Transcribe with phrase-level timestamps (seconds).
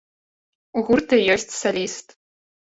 [0.81, 2.17] У гурта ёсць саліст.